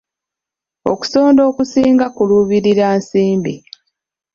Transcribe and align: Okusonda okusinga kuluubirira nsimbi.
Okusonda 0.91 1.41
okusinga 1.49 2.05
kuluubirira 2.15 2.85
nsimbi. 2.99 3.55